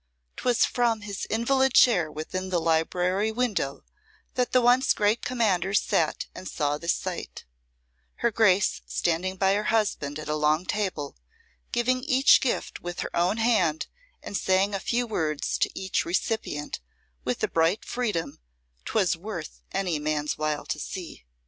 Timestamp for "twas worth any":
18.85-19.99